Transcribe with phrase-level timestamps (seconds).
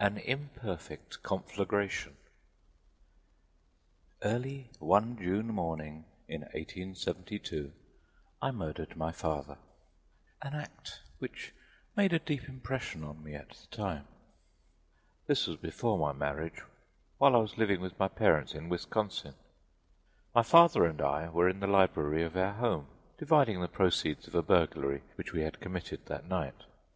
[0.00, 2.16] AN IMPERFECT CONFLAGRATION
[4.22, 7.72] Early one June morning in 1872
[8.42, 9.58] I murdered my father
[10.42, 11.52] an act which
[11.94, 14.08] made a deep impression on me at the time.
[15.28, 16.60] This was before my marriage,
[17.18, 19.34] while I was living with my parents in Wisconsin.
[20.34, 24.34] My father and I were in the library of our home, dividing the proceeds of
[24.34, 26.64] a burglary which we had committed that night.